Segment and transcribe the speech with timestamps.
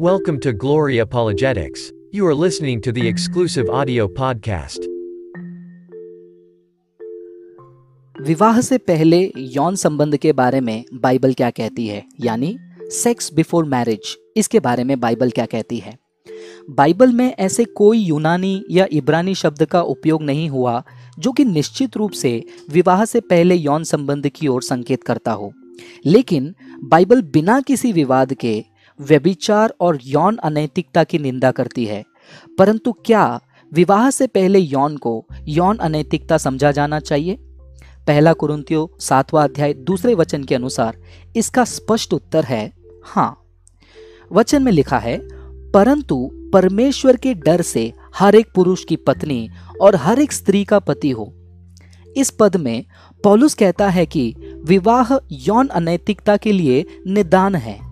[0.00, 1.92] Welcome to Glory Apologetics.
[2.12, 4.78] You are listening to the exclusive audio podcast.
[8.20, 13.64] विवाह से पहले यौन संबंध के बारे में बाइबल क्या कहती है यानी सेक्स बिफोर
[13.64, 15.98] मैरिज इसके बारे में बाइबल क्या कहती है
[16.70, 20.82] बाइबल में ऐसे कोई यूनानी या इब्रानी शब्द का उपयोग नहीं हुआ,
[21.18, 25.52] जो कि निश्चित रूप से विवाह से पहले यौन संबंध की ओर संकेत करता हो
[26.06, 26.54] लेकिन
[26.84, 32.04] बाइबल बिना किसी विवाद के व्यभिचार और यौन अनैतिकता की निंदा करती है।
[32.58, 33.40] परंतु क्या
[33.72, 37.34] विवाह से पहले यौन को यौन अनैतिकता समझा जाना चाहिए?
[38.06, 40.98] पहला कुरुंतियो सातवां अध्याय दूसरे वचन के अनुसार
[41.36, 42.72] इसका स्पष्ट उत्तर है
[43.04, 43.44] हाँ।
[44.32, 45.18] वचन में लिखा है,
[45.72, 49.48] परंतु परमेश्वर के डर से हर एक पुरुष की पत्नी
[49.80, 51.32] और हर एक स्त्री का पति हो।
[52.16, 52.84] इस पद में
[53.24, 54.34] पौलुस कहता है कि
[54.64, 57.87] विवाह यौन अनैतिकता के लिए निदान है।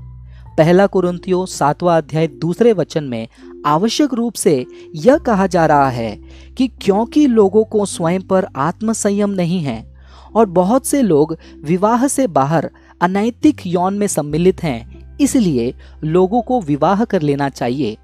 [0.58, 3.28] पहला कुरुंतियो सातवां अध्याय दूसरे वचन में
[3.66, 6.20] आवश्यक रूप से यह कहा जा रहा है
[6.58, 9.94] कि क्योंकि लोगों को स्वयं पर आत्मसंयम नहीं है
[10.34, 16.60] और बहुत से लोग विवाह से बाहर अनैतिक यौन में सम्मिलित हैं, इसलिए लोगों को
[16.60, 17.96] विवाह कर लेना चाहिए।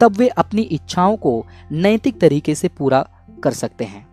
[0.00, 3.08] तब वे अपनी इच्छाओं को नैतिक तरीके से पूरा
[3.44, 4.06] कर सकते हैं।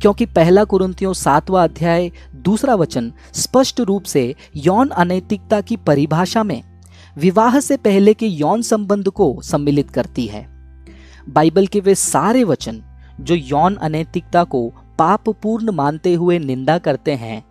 [0.00, 6.73] क्योंकि पहला कुरुंतियों सातवां अध्याय दूसरा वचन स्पष्ट रूप से यौन अनैतिकता की परिभाषा में
[7.18, 10.48] विवाह से पहले के यौन संबंध को सम्मिलित करती है।
[11.28, 12.82] बाइबल के वे सारे वचन,
[13.20, 17.44] जो यौन अनैतिकता को पाप पूर्ण मानते हुए निंदा करते हैं,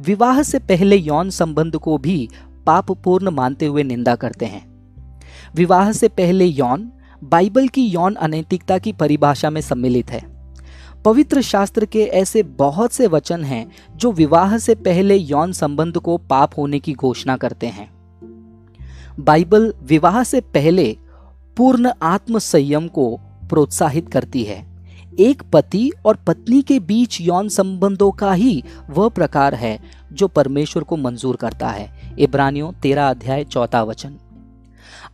[0.00, 2.28] विवाह से पहले यौन संबंध को भी
[2.66, 4.66] पाप पूर्ण मानते हुए निंदा करते हैं।
[5.54, 6.92] विवाह से पहले यौन,
[7.24, 10.54] बाइबल की यौन अनैतिकता की परिभाषा में सम्मिलित है।
[11.04, 16.18] पवित्र शास्त्र के ऐसे बहुत से वचन हैं, जो विवाह से पहले यौन संबंध को
[16.18, 17.97] पाप होने की घोषणा करते हैं।
[19.20, 20.96] बाइबल विवाह से पहले
[21.56, 24.66] पूर्ण आत्म संयम को प्रोत्साहित करती है।
[25.18, 29.78] एक पति और पत्नी के बीच यौन संबंधों का ही वह प्रकार है
[30.12, 34.16] जो परमेश्वर को मंजूर करता है। इब्रानियों तेरा अध्याय चौथा वचन।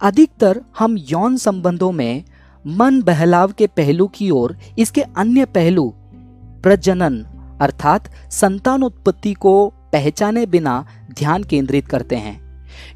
[0.03, 2.25] अधिकतर हम यौन संबंधों में
[2.67, 5.95] मन बहलाव के पहलू की ओर इसके अन्य पहलू,
[6.63, 7.25] प्रजनन
[7.61, 12.44] अर्थात संतान उत्पत्ति को पहचाने बिना ध्यान केंद्रित करते हैं।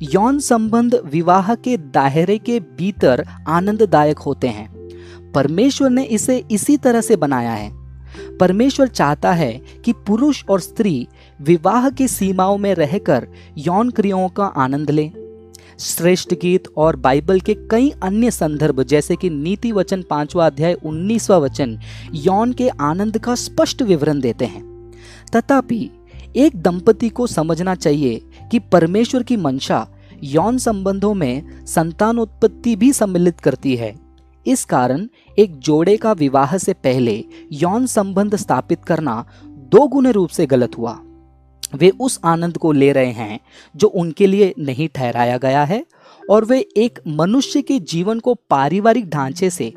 [0.02, 4.88] यौन संबंध विवाह के दायरे के भीतर आनंददायक होते हैं।
[5.34, 7.78] परमेश्वर ने इसे इसी तरह से बनाया है।
[8.40, 11.08] परमेश्वर चाहता है कि पुरुष और स्त्री
[11.40, 13.28] विवाह की सीमाओं में रहकर
[13.58, 15.28] यौन क्रियाओं का आनंद लें।
[15.80, 21.38] श्रेष्ठ गीत और बाइबल के कई अन्य संदर्भ, जैसे कि नीति वचन पांचवा अध्याय उन्नीसवा
[21.38, 21.80] वचन,
[22.14, 24.92] यौन के आनंद का स्पष्ट विवरण देते हैं।
[25.36, 25.90] तथापि
[26.36, 29.86] एक दंपति को समझना चाहिए कि परमेश्वर की मंशा
[30.24, 33.94] यौन संबंधों में संतानोत्पत्ति भी सम्मिलित करती है।
[34.46, 35.06] इस कारण
[35.38, 40.78] एक जोड़े का विवाह से पहले यौन संबंध स्थापित करना दो गुने रूप से गलत
[40.78, 40.98] हुआ।
[41.74, 43.38] वे उस आनंद को ले रहे हैं
[43.76, 45.84] जो उनके लिए नहीं ठहराया गया है
[46.30, 49.72] और वे एक मनुष्य के जीवन को पारिवारिक ढांचे से,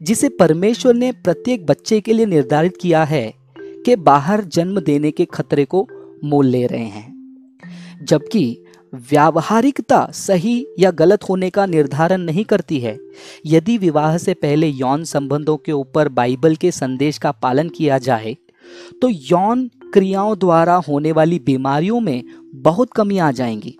[0.00, 3.43] जिसे परमेश्वर ने प्रत्येक बच्चे के लिए निर्धारित किया है
[3.84, 5.86] के बाहर जन्म देने के खतरे को
[6.24, 7.12] मोल ले रहे हैं।
[8.02, 8.64] जबकि
[9.10, 12.98] व्यावहारिकता सही या गलत होने का निर्धारण नहीं करती है।
[13.46, 18.36] यदि विवाह से पहले यौन संबंधों के ऊपर बाइबल के संदेश का पालन किया जाए
[19.02, 22.22] तो यौन क्रियाओं द्वारा होने वाली बीमारियों में
[22.54, 23.76] बहुत कमी आ जाएँगी।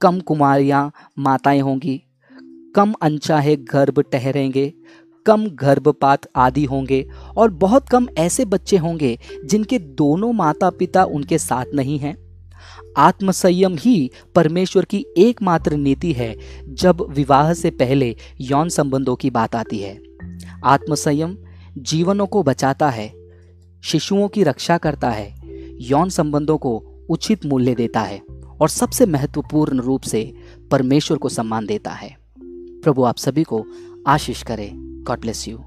[0.00, 2.00] कम कुमारियाँ माताएँ होंगी,
[2.74, 4.72] कम अनचाहे गर्भ ठहरेंगे
[5.26, 11.38] कम गर्भपात आदि होंगे और बहुत कम ऐसे बच्चे होंगे जिनके दोनों माता पिता उनके
[11.38, 12.30] साथ नहीं हैं।
[12.96, 16.36] आत्मसंयम ही परमेश्वर की एकमात्र नीति है,
[16.68, 20.00] जब विवाह से पहले यौन संबंधों की बात आती है।
[20.64, 21.38] आत्मसंयम
[21.78, 23.14] जीवनों को बचाता है,
[23.84, 25.34] शिशुओं की रक्षा करता है,
[25.80, 26.78] यौन संबंधों को
[27.10, 28.22] उचित मूल्य देता है
[28.60, 30.34] और सबसे महत्वपूर्ण रूप से
[30.70, 32.16] परमेश्वर को सम्मान देता है।
[32.82, 33.66] प्रभु आप सभी को
[34.06, 35.64] आशीष करे। God bless you.